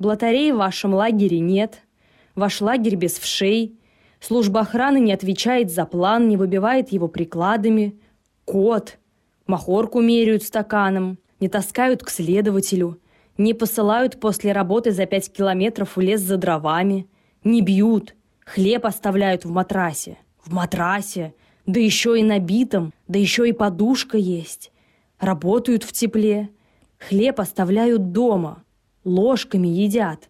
[0.00, 1.82] Блатарей в вашем лагере нет.
[2.34, 3.78] Ваш лагерь без вшей.
[4.18, 8.00] Служба охраны не отвечает за план, не выбивает его прикладами.
[8.46, 8.98] Кот.
[9.46, 11.18] Махорку меряют стаканом.
[11.38, 12.98] Не таскают к следователю.
[13.36, 17.06] Не посылают после работы за пять километров в лес за дровами.
[17.44, 18.14] Не бьют.
[18.46, 20.16] Хлеб оставляют в матрасе.
[20.42, 21.34] В матрасе.
[21.66, 22.94] Да еще и набитом.
[23.06, 24.72] Да еще и подушка есть.
[25.18, 26.48] Работают в тепле.
[26.98, 28.64] Хлеб оставляют дома.
[29.04, 30.28] Ложками едят.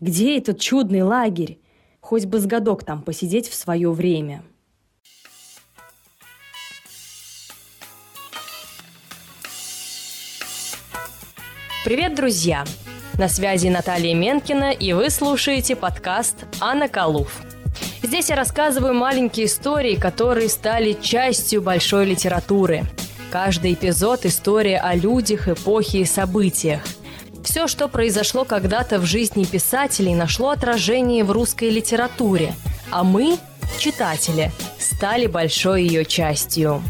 [0.00, 1.58] Где этот чудный лагерь?
[2.00, 4.42] Хоть бы с годок там посидеть в свое время.
[11.84, 12.64] Привет, друзья!
[13.18, 17.42] На связи Наталья Менкина, и вы слушаете подкаст «Анна Калуф».
[18.02, 22.84] Здесь я рассказываю маленькие истории, которые стали частью большой литературы.
[23.30, 26.80] Каждый эпизод– история о людях, эпохе и событиях.
[27.58, 32.54] Все, что произошло когда-то в жизни писателей, нашло отражение в русской литературе,
[32.92, 33.36] а мы,
[33.80, 36.80] читатели, стали большой ее частью.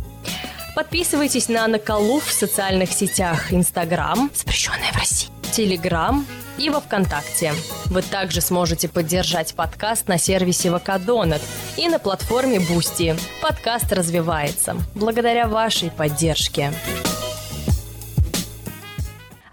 [0.74, 6.26] Подписывайтесь на Наколу в социальных сетях Инстаграм, запрещенная в России, Телеграм
[6.58, 7.54] и во Вконтакте.
[7.86, 11.40] Вы также сможете поддержать подкаст на сервисе Вакадонат
[11.78, 13.16] и на платформе Бусти.
[13.40, 16.74] Подкаст развивается благодаря вашей поддержке.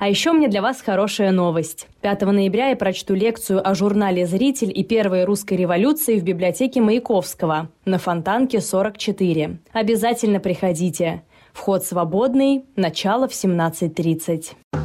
[0.05, 1.87] А еще мне для вас хорошая новость.
[2.01, 7.69] 5 ноября я прочту лекцию о журнале «Зритель» и первой русской революции в библиотеке Маяковского
[7.85, 9.57] на Фонтанке 44.
[9.73, 11.23] Обязательно приходите.
[11.53, 14.84] Вход свободный, начало в 17.30.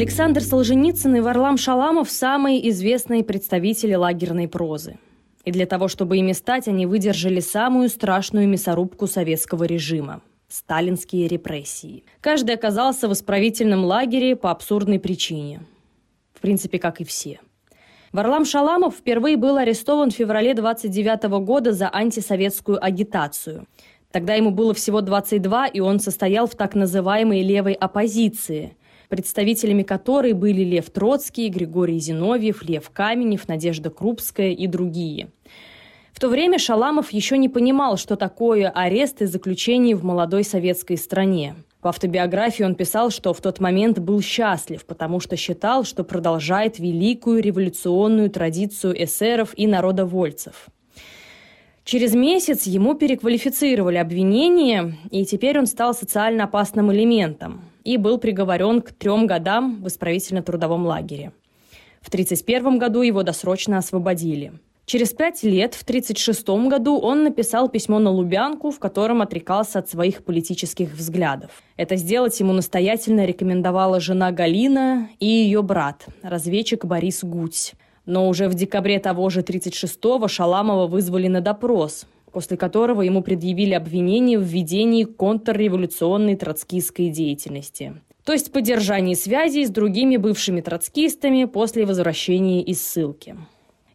[0.00, 4.96] Александр Солженицын и Варлам Шаламов– самые известные представители лагерной прозы.
[5.44, 12.04] И для того, чтобы ими стать, они выдержали самую страшную мясорубку советского режима– сталинские репрессии.
[12.22, 15.66] Каждый оказался в исправительном лагере по абсурдной причине.
[16.32, 17.38] В принципе, как и все.
[18.10, 23.66] Варлам Шаламов впервые был арестован в феврале 29 года за антисоветскую агитацию.
[24.10, 28.78] Тогда ему было всего 22, и он состоял в так называемой левой оппозиции–
[29.10, 35.28] представителями которой были Лев Троцкий, Григорий Зиновьев, Лев Каменев, Надежда Крупская и другие.
[36.12, 40.96] В то время Шаламов еще не понимал, что такое арест и заключение в молодой советской
[40.96, 41.56] стране.
[41.82, 46.78] В автобиографии он писал, что в тот момент был счастлив, потому что считал, что продолжает
[46.78, 50.66] великую революционную традицию эсеров и народовольцев.
[51.84, 58.82] Через месяц ему переквалифицировали обвинение, и теперь он стал социально опасным элементом и был приговорен
[58.82, 61.32] к трем годам в исправительно-трудовом лагере.
[62.00, 64.52] В 1931 году его досрочно освободили.
[64.86, 69.88] Через пять лет, в 1936 году, он написал письмо на Лубянку, в котором отрекался от
[69.88, 71.62] своих политических взглядов.
[71.76, 77.74] Это сделать ему настоятельно рекомендовала жена Галина и ее брат, разведчик Борис Гусь.
[78.04, 83.74] Но уже в декабре того же 36-го Шаламова вызвали на допрос, после которого ему предъявили
[83.74, 87.94] обвинение в ведении контрреволюционной троцкистской деятельности.
[88.24, 93.36] То есть поддержании связей с другими бывшими троцкистами после возвращения из ссылки.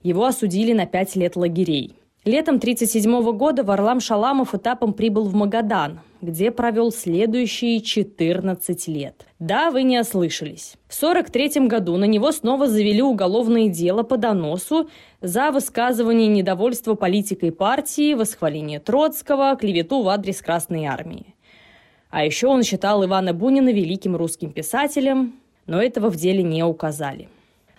[0.03, 5.99] Его осудили на пять лет лагерей– Летом 1937 года Варлам Шаламов этапом прибыл в Магадан,
[6.23, 9.27] где провел следующие 14 лет.
[9.37, 10.73] Да, вы не ослышались.
[10.87, 14.89] В 1943 году на него снова завели уголовное дело по доносу
[15.21, 21.35] за высказывание недовольства политикой партии, восхваление Троцкого, клевету в адрес Красной Армии.
[22.09, 25.35] А еще он считал Ивана Бунина великим русским писателем,
[25.67, 27.29] но этого в деле не указали.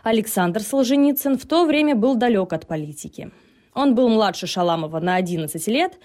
[0.04, 3.32] Александр Солженицын в то время был далек от политики–
[3.76, 5.98] он был младше Шаламова на 11 лет,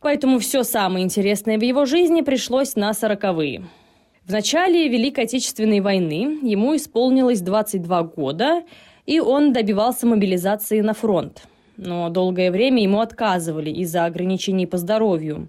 [0.00, 3.64] поэтому все самое интересное в его жизни пришлось на сороковые.
[4.24, 8.62] В начале Великой Отечественной войны ему исполнилось 22 года,
[9.04, 11.46] и он добивался мобилизации на фронт.
[11.76, 15.48] Но долгое время ему отказывали из-за ограничений по здоровью.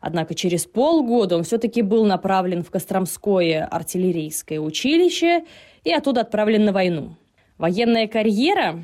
[0.00, 5.44] Однако через полгода он все-таки был направлен в Костромское артиллерийское училище
[5.84, 7.16] и оттуда отправлен на войну.
[7.64, 8.78] Военная карьера,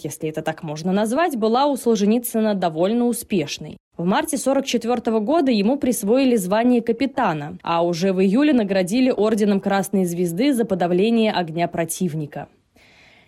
[0.00, 3.78] если это так можно назвать, была у Солженицына довольно успешной.
[3.96, 10.04] В марте 1944 года ему присвоили звание капитана, а уже в июле наградили орденом Красной
[10.04, 12.46] Звезды за подавление огня противника.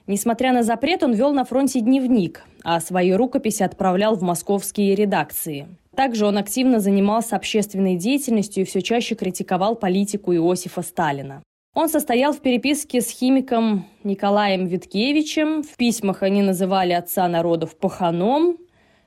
[0.06, 5.66] Несмотря на запрет, он вел на фронте дневник, а свои рукописи отправлял в московские редакции.
[5.96, 11.42] Также он активно занимался общественной деятельностью и все чаще критиковал политику Иосифа Сталина.
[11.74, 15.64] Он состоял в переписке с химиком Николаем Виткевичем.
[15.64, 18.58] В письмах они называли отца народов паханом.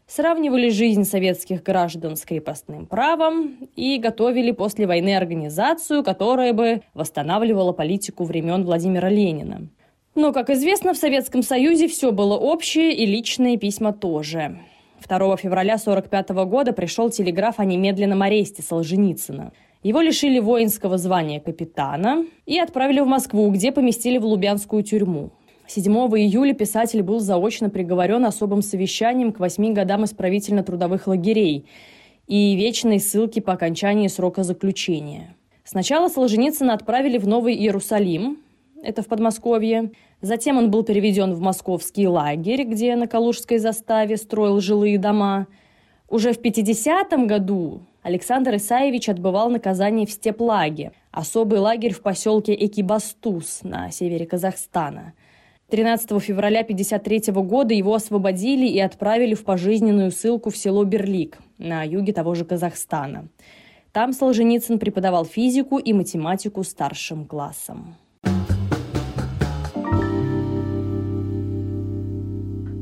[0.06, 7.72] сравнивали жизнь советских граждан с крепостным правом и готовили после войны организацию, которая бы восстанавливала
[7.72, 9.70] политику времен Владимира Ленина.
[10.16, 14.60] Но, как известно, в Советском Союзе все было общее и личные письма тоже.
[15.08, 19.54] 2 февраля 1945 года пришел телеграф о немедленном аресте Солженицына.
[19.84, 25.32] Его лишили воинского звания капитана и отправили в Москву, где поместили в Лубянскую тюрьму.
[25.68, 31.66] 7 июля писатель был заочно приговорен особым совещанием к восьми годам исправительно-трудовых лагерей
[32.26, 35.36] и вечной ссылки по окончании срока заключения.
[35.64, 38.38] Сначала Солженицына отправили в Новый Иерусалим,
[38.84, 39.92] это в Подмосковье.
[40.22, 45.48] Затем он был переведен в московский лагерь, где на Калужской заставе строил жилые дома.
[46.10, 53.60] Уже в 50-м году Александр Исаевич отбывал наказание в Степлаге, особый лагерь в поселке Экибастуз
[53.64, 55.14] на севере Казахстана–
[55.70, 61.84] 13 февраля 1953 года его освободили и отправили в пожизненную ссылку в село Берлик на
[61.84, 63.28] юге того же Казахстана.
[63.92, 67.98] Там Солженицын преподавал физику и математику старшим классам.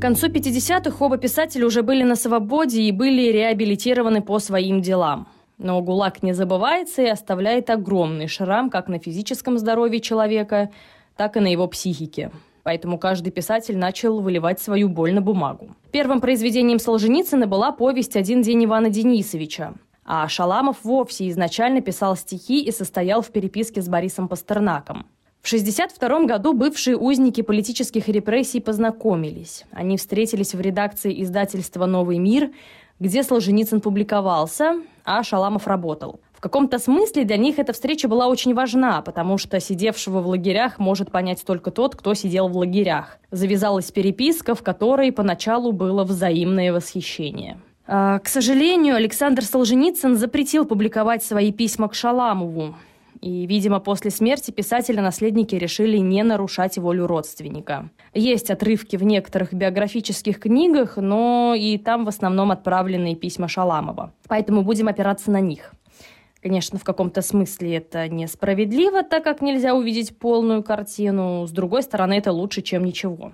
[0.06, 5.26] Концу 50-х оба писателя уже были на свободе и были реабилитированы по своим делам.
[5.58, 10.70] Но ГУЛАГ не забывается и оставляет огромный шрам как на физическом здоровье человека,
[11.16, 12.30] так и на его психике.
[12.62, 15.74] Поэтому каждый писатель начал выливать свою боль на бумагу.
[15.90, 19.74] Первым произведением Солженицына была повесть «Один день Ивана Денисовича».
[20.04, 25.06] А Шаламов вовсе изначально писал стихи и состоял в переписке с Борисом Пастернаком.
[25.46, 29.64] В 1962 году бывшие узники политических репрессий познакомились.
[29.70, 32.50] Они встретились в редакции издательства «Новый мир»,
[32.98, 36.18] где Солженицын публиковался, а Шаламов работал.
[36.32, 40.80] В каком-то смысле для них эта встреча была очень важна, потому что сидевшего в лагерях
[40.80, 43.20] может понять только тот, кто сидел в лагерях.
[43.30, 47.60] Завязалась переписка, в которой поначалу было взаимное восхищение.
[47.86, 52.74] А, к сожалению, Александр Солженицын запретил публиковать свои письма к Шаламову.
[53.20, 57.90] И, видимо, после смерти писателя наследники решили не нарушать волю родственника.
[58.14, 64.12] Есть отрывки в некоторых биографических книгах, но и там в основном отправленные письма Шаламова.
[64.28, 65.72] Поэтому будем опираться на них.
[66.42, 71.46] Конечно, в каком-то смысле это несправедливо, так как нельзя увидеть полную картину.
[71.46, 73.32] С другой стороны, это лучше, чем ничего.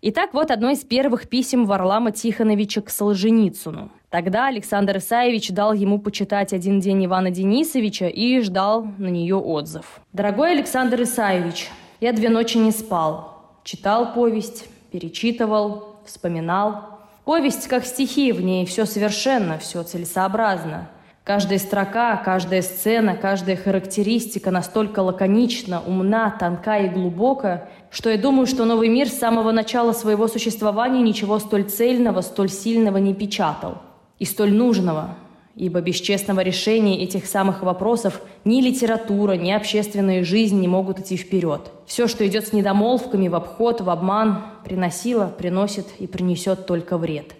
[0.00, 3.90] Итак, вот одно из первых писем Варлама Тихоновича к Солженицыну.
[4.10, 10.00] Тогда Александр Исаевич дал ему почитать один день Ивана Денисовича и ждал на нее отзыв.
[10.14, 11.68] «Дорогой Александр Исаевич,
[12.00, 13.60] я две ночи не спал.
[13.64, 17.00] Читал повесть, перечитывал, вспоминал.
[17.26, 20.88] Повесть как стихи, в ней все совершенно, все целесообразно.
[21.22, 28.46] Каждая строка, каждая сцена, каждая характеристика настолько лаконична, умна, тонка и глубока, что я думаю,
[28.46, 33.82] что новый мир с самого начала своего существования ничего столь цельного, столь сильного не печатал.
[34.18, 35.16] И столь нужного,
[35.54, 41.16] ибо без честного решения этих самых вопросов ни литература, ни общественная жизнь не могут идти
[41.16, 41.70] вперед.
[41.86, 47.34] Все, что идет с недомолвками, в обход, в обман, приносило, приносит и принесет только вред.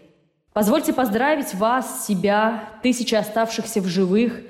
[0.52, 4.40] Позвольте поздравить вас, себя, тысячи оставшихся в живых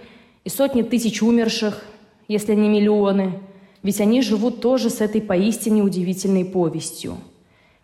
[0.45, 1.85] и сотни тысяч умерших,
[2.29, 3.41] если не миллионы,
[3.83, 7.19] ведь они живут тоже с этой поистине удивительной повестью.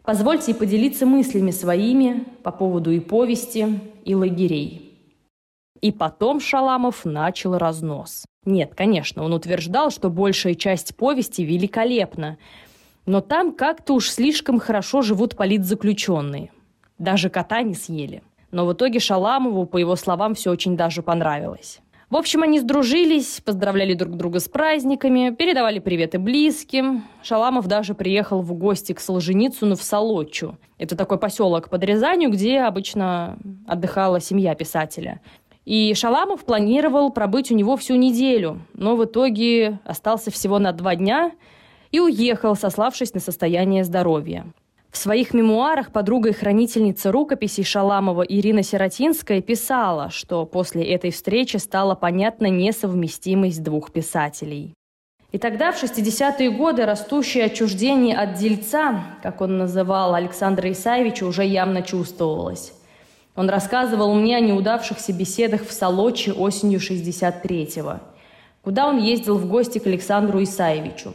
[0.04, 4.96] Позвольте и поделиться мыслями своими по поводу и повести, и лагерей.
[5.80, 8.24] И потом Шаламов начал разнос.
[8.44, 12.38] Нет, конечно, он утверждал, что большая часть повести великолепна,
[13.06, 16.52] но там как-то уж слишком хорошо живут политзаключенные–
[16.98, 18.22] даже кота не съели.
[18.50, 21.80] Но в итоге Шаламову, по его словам, все очень даже понравилось.
[22.14, 27.02] В общем, они сдружились, поздравляли друг друга с праздниками, передавали приветы близким.
[27.24, 30.56] Шаламов даже приехал в гости к Солженицыну в Солочу.
[30.78, 35.22] Это такой поселок под Рязанью, где обычно отдыхала семья писателя.
[35.64, 40.94] И Шаламов планировал пробыть у него всю неделю, но в итоге остался всего на два
[40.94, 41.32] дня
[41.90, 44.46] и уехал, сославшись на состояние здоровья.
[44.94, 51.56] В своих мемуарах подруга и хранительница рукописей Шаламова Ирина Сиротинская писала, что после этой встречи
[51.56, 54.72] стала понятна несовместимость двух писателей.
[55.32, 61.44] И тогда, в 60-е годы, растущее отчуждение от дельца, как он называл Александра Исаевича, уже
[61.44, 62.72] явно чувствовалось.
[63.34, 67.98] Он рассказывал мне о неудавшихся беседах в Солочи осенью 63-го,
[68.62, 71.14] куда он ездил в гости к Александру Исаевичу.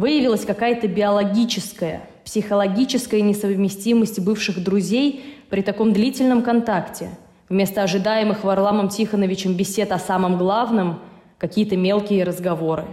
[0.00, 7.10] Выявилась какая-то биологическая, психологическая несовместимость бывших друзей при таком длительном контакте.
[7.50, 11.00] Вместо ожидаемых Варламом Тихоновичем бесед о самом главном–
[11.38, 12.86] какие-то мелкие разговоры.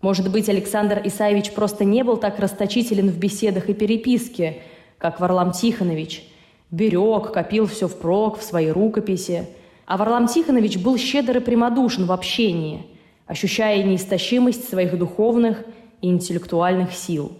[0.00, 4.58] Может быть, Александр Исаевич просто не был так расточителен в беседах и переписке,
[4.98, 6.22] как Варлам Тихонович.
[6.70, 9.48] берег, копил все впрок в своей рукописи.
[9.86, 12.86] А Варлам Тихонович был щедр и прямодушен в общении,
[13.26, 15.64] ощущая неистощимость своих духовных
[16.00, 17.32] и интеллектуальных сил.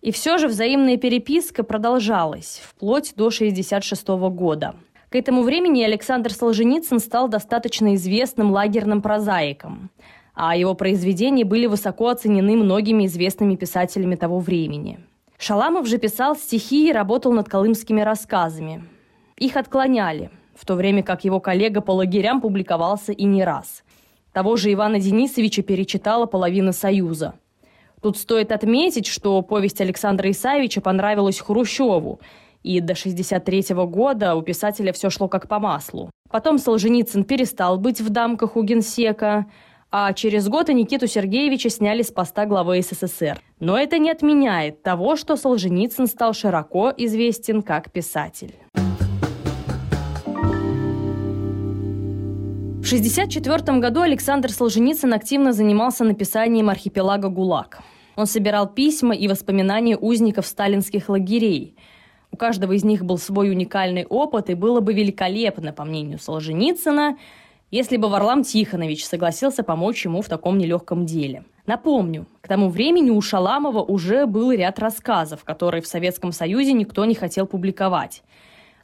[0.00, 4.76] И все же взаимная переписка продолжалась вплоть до 1966 года.
[5.10, 9.90] К этому времени Александр Солженицын стал достаточно известным лагерным прозаиком,
[10.34, 15.00] а его произведения были высоко оценены многими известными писателями того времени.
[15.38, 18.84] Шаламов же писал стихи и работал над колымскими рассказами.
[19.36, 23.82] Их отклоняли, в то время как его коллега по лагерям публиковался и не раз.
[24.32, 27.34] Того же Ивана Денисовича перечитала половина «Союза».
[28.00, 32.20] Тут стоит отметить, что повесть Александра Исаевича понравилась Хрущеву,
[32.62, 36.10] и до 1963 года у писателя все шло как по маслу.
[36.30, 39.46] Потом Солженицын перестал быть в дамках у генсека,
[39.90, 43.40] а через год и Никиту Сергеевича сняли с поста главы СССР.
[43.58, 48.54] Но это не отменяет того, что Солженицын стал широко известен как писатель.
[52.78, 57.80] В 1964 году Александр Солженицын активно занимался написанием архипелага ГУЛАГ.
[58.18, 61.76] Он собирал письма и воспоминания узников сталинских лагерей.
[62.32, 67.16] У каждого из них был свой уникальный опыт, и было бы великолепно, по мнению Солженицына,
[67.70, 71.44] если бы Варлам Тихонович согласился помочь ему в таком нелегком деле.
[71.64, 77.04] Напомню, к тому времени у Шаламова уже был ряд рассказов, которые в Советском Союзе никто
[77.04, 78.24] не хотел публиковать.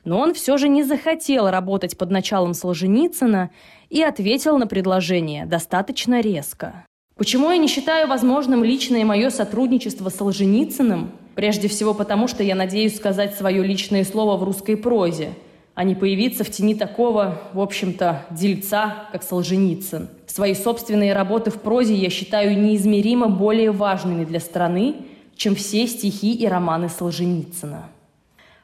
[0.05, 3.51] Но он все же не захотел работать под началом Солженицына
[3.91, 6.85] и ответил на предложение достаточно резко.
[7.17, 11.13] Почему я не считаю возможным личное мое сотрудничество с Солженицыным?
[11.37, 15.31] Прежде всего потому, что я надеюсь сказать свое личное слово в русской прозе,
[15.75, 20.09] а не появиться в тени такого, в общем-то, дельца, как Солженицын.
[20.27, 24.97] Свои собственные работы в прозе я считаю неизмеримо более важными для страны,
[25.37, 27.91] чем все стихи и романы Солженицына.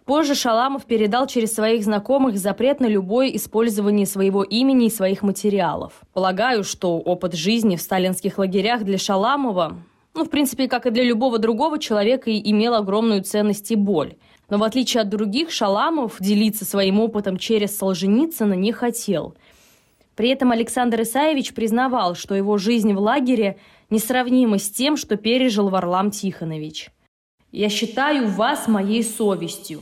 [0.04, 5.92] Позже Шаламов передал через своих знакомых запрет на любое использование своего имени и своих материалов.
[6.12, 9.76] Полагаю, что опыт жизни в сталинских лагерях для Шаламова,
[10.14, 14.14] ну, в принципе, как и для любого другого человека, имел огромную ценность и боль.
[14.48, 19.34] Но в отличие от других, Шаламов делиться своим опытом через Солженицына не хотел.
[20.16, 23.58] При этом Александр Исаевич признавал, что его жизнь в лагере
[23.90, 26.90] несравнима с тем, что пережил Варлам Тихонович.
[27.52, 29.80] «Я считаю вас моей совестью»,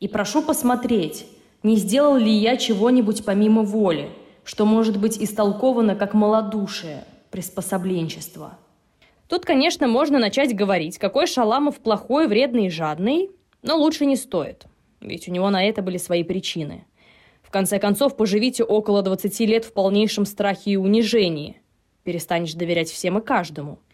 [0.00, 1.26] и прошу посмотреть,
[1.62, 4.08] не сделал ли я чего-нибудь помимо воли,
[4.44, 8.58] что может быть истолковано как малодушие, приспособленчество.
[9.28, 13.30] Тут, конечно, можно начать говорить, какой Шаламов плохой, вредный и жадный,
[13.62, 14.64] но лучше не стоит,
[15.00, 16.86] ведь у него на это были свои причины.
[17.42, 21.60] В конце концов, поживите около 20 лет в полнейшем страхе и унижении.
[22.04, 23.78] Перестанешь доверять всем и каждому–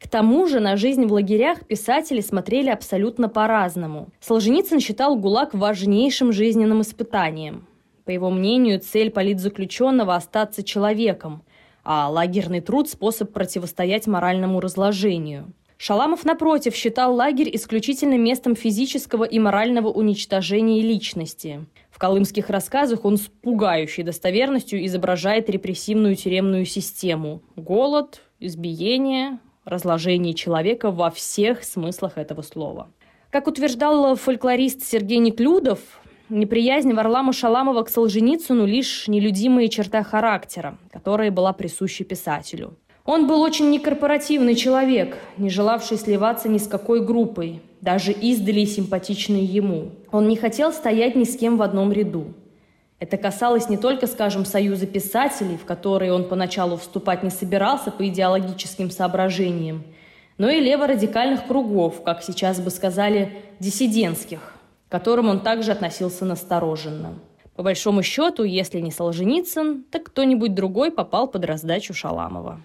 [0.00, 4.08] к тому же на жизнь в лагерях писатели смотрели абсолютно по-разному.
[4.20, 7.66] Солженицын считал ГУЛАГ важнейшим жизненным испытанием.
[8.04, 11.42] По его мнению, цель политзаключенного– остаться человеком,
[11.84, 15.52] а лагерный труд– способ противостоять моральному разложению.
[15.76, 21.66] Шаламов, напротив, считал лагерь исключительно местом физического и морального уничтожения личности.
[21.90, 27.42] В колымских рассказах он с пугающей достоверностью изображает репрессивную тюремную систему.
[27.54, 32.88] Голод, избиение, разложении человека во всех смыслах этого слова.
[33.30, 35.80] Как утверждал фольклорист Сергей Неклюдов,
[36.30, 42.76] неприязнь Варлама Шаламова к Солженицыну лишь нелюдимая черта характера, которая была присуща писателю.
[43.04, 49.44] Он был очень некорпоративный человек, не желавший сливаться ни с какой группой, даже издали симпатичной
[49.44, 49.92] ему.
[50.12, 52.34] Он не хотел стоять ни с кем в одном ряду.
[53.00, 58.06] Это касалось не только, скажем, союза писателей, в который он поначалу вступать не собирался по
[58.08, 59.84] идеологическим соображениям,
[60.36, 64.40] но и леворадикальных кругов, как сейчас бы сказали, диссидентских,
[64.88, 67.14] к которым он также относился настороженно.
[67.54, 72.60] По большому счету, если не Солженицын, так кто-нибудь другой попал под раздачу Шаламова.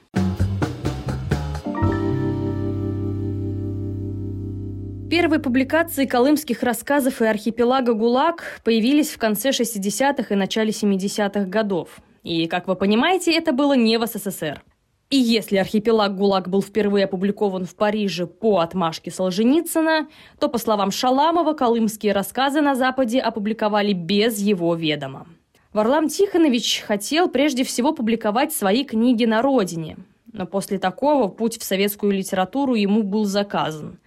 [5.13, 11.99] Первые публикации колымских рассказов и архипелага ГУЛАГ появились в конце 60-х и начале 70-х годов.
[12.23, 14.63] И, как вы понимаете, это было не в СССР.
[15.11, 20.07] И если архипелаг ГУЛАГ был впервые опубликован в Париже по отмашке Солженицына,
[20.39, 25.27] то, по словам Шаламова, колымские рассказы на Западе опубликовали без его ведома.
[25.73, 29.97] Варлам Тихонович хотел прежде всего публиковать свои книги на родине,
[30.31, 33.99] но после такого путь в советскую литературу ему был заказан.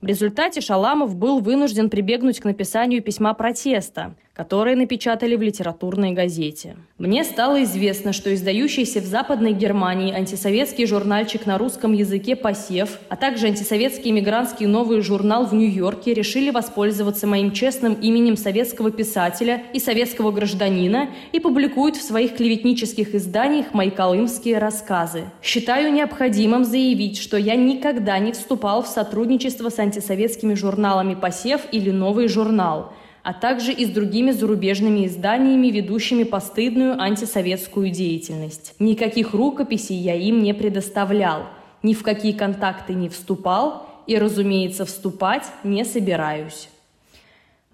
[0.00, 6.76] В результате Шаламов был вынужден прибегнуть к написанию письма протеста, которые напечатали в литературной газете.
[6.96, 13.16] Мне стало известно, что издающийся в Западной Германии антисоветский журнальчик на русском языке «Посев», а
[13.16, 19.80] также антисоветский иммигрантский новый журнал в Нью-Йорке решили воспользоваться моим честным именем советского писателя и
[19.80, 25.24] советского гражданина и публикуют в своих клеветнических изданиях мои колымские рассказы.
[25.42, 31.90] Считаю необходимым заявить, что я никогда не вступал в сотрудничество с антисоветскими журналами «Посев» или
[31.90, 38.74] «Новый журнал», а также и с другими зарубежными изданиями, ведущими постыдную антисоветскую деятельность.
[38.78, 41.46] Никаких рукописей я им не предоставлял,
[41.82, 46.68] ни в какие контакты не вступал и, разумеется, вступать не собираюсь.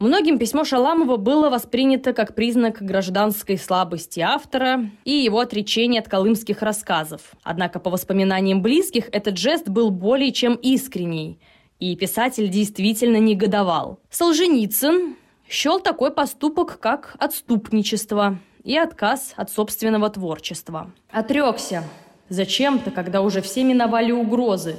[0.00, 6.62] Многим письмо Шаламова было воспринято как признак гражданской слабости автора и его отречения от колымских
[6.62, 7.20] рассказов.
[7.44, 11.38] Однако, по воспоминаниям близких, этот жест был более чем искренний,
[11.78, 14.00] и писатель действительно негодовал.
[14.10, 15.16] Солженицын
[15.48, 20.90] счел такой поступок как отступничество и отказ от собственного творчества.
[21.10, 21.84] Отрекся.
[22.28, 24.76] Зачем-то, когда уже все миновали угрозы.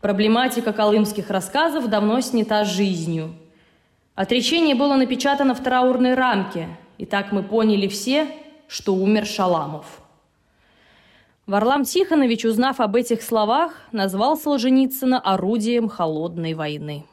[0.00, 3.34] Проблематика колымских рассказов давно снята жизнью–
[4.14, 6.68] Отречение было напечатано в траурной рамке,
[6.98, 8.28] и так мы поняли все,
[8.68, 10.00] что умер Шаламов.
[11.46, 17.04] Варлам Тихонович, узнав об этих словах, назвал Солженицына орудием холодной войны.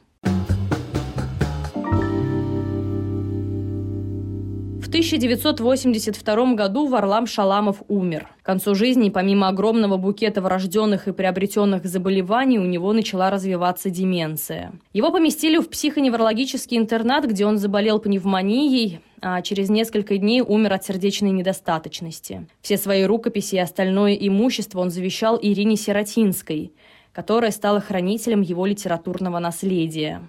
[4.91, 8.27] 1982 году Варлам Шаламов умер.
[8.41, 14.73] К концу жизни, помимо огромного букета врожденных и приобретенных заболеваний, у него начала развиваться деменция.
[14.91, 20.83] Его поместили в психоневрологический интернат, где он заболел пневмонией, а через несколько дней умер от
[20.83, 22.45] сердечной недостаточности.
[22.61, 26.73] Все свои рукописи и остальное имущество он завещал Ирине Сиротинской,
[27.13, 30.27] которая стала хранителем его литературного наследия.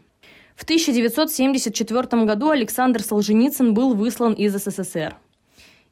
[0.62, 5.16] В 1974 году Александр Солженицын был выслан из СССР.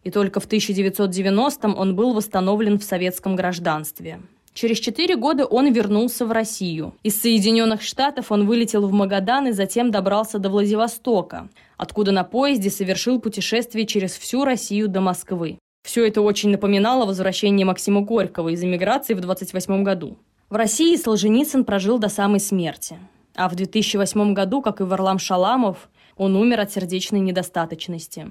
[0.04, 4.20] И только в 1990-м он был восстановлен в советском гражданстве.
[4.54, 6.94] Через четыре года он вернулся в Россию.
[7.02, 12.70] Из Соединенных Штатов он вылетел в Магадан и затем добрался до Владивостока, откуда на поезде
[12.70, 15.58] совершил путешествие через всю Россию до Москвы.
[15.82, 20.16] Все это очень напоминало возвращение Максима Горького из эмиграции в 28 году.
[20.48, 22.98] В России Солженицын прожил до самой смерти.
[23.40, 28.30] А в 2008 году, как и Варлам Шаламов, он умер от сердечной недостаточности.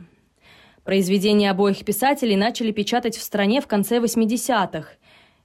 [0.83, 4.87] Произведения обоих писателей начали печатать в стране в конце 80-х,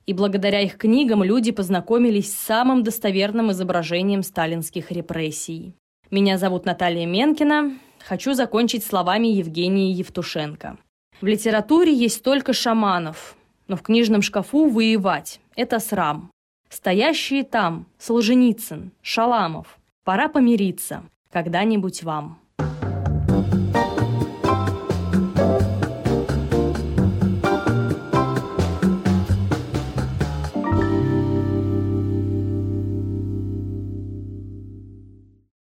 [0.05, 5.73] и благодаря их книгам люди познакомились с самым достоверным изображением сталинских репрессий.
[6.11, 7.73] Меня зовут Наталья Менкина.
[8.07, 10.77] Хочу закончить словами Евгении Евтушенко.
[11.23, 13.35] В литературе есть только шаманов,
[13.67, 16.31] но в книжном шкафу воевать– это срам.
[16.75, 19.79] Стоящие там Солженицын, Шаламов.
[20.03, 21.05] Пора помириться.
[21.31, 22.41] Когда-нибудь вам.